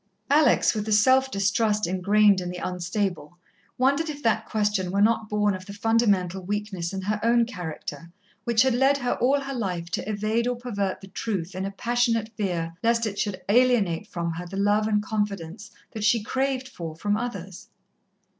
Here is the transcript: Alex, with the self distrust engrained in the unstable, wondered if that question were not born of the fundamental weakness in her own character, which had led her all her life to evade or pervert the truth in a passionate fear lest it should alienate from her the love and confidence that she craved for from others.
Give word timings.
Alex, 0.31 0.73
with 0.73 0.85
the 0.87 0.91
self 0.91 1.29
distrust 1.29 1.85
engrained 1.85 2.41
in 2.41 2.49
the 2.49 2.57
unstable, 2.57 3.37
wondered 3.77 4.09
if 4.09 4.23
that 4.23 4.47
question 4.47 4.89
were 4.89 4.99
not 4.99 5.29
born 5.29 5.53
of 5.53 5.67
the 5.67 5.73
fundamental 5.75 6.41
weakness 6.41 6.91
in 6.91 7.03
her 7.03 7.19
own 7.21 7.45
character, 7.45 8.09
which 8.43 8.63
had 8.63 8.73
led 8.73 8.97
her 8.97 9.13
all 9.19 9.41
her 9.41 9.53
life 9.53 9.91
to 9.91 10.09
evade 10.09 10.47
or 10.47 10.55
pervert 10.55 11.01
the 11.01 11.07
truth 11.07 11.53
in 11.53 11.65
a 11.65 11.71
passionate 11.71 12.31
fear 12.35 12.73
lest 12.81 13.05
it 13.05 13.19
should 13.19 13.43
alienate 13.47 14.07
from 14.07 14.31
her 14.31 14.47
the 14.47 14.57
love 14.57 14.87
and 14.87 15.03
confidence 15.03 15.69
that 15.91 16.03
she 16.03 16.23
craved 16.23 16.67
for 16.67 16.95
from 16.95 17.15
others. 17.15 17.69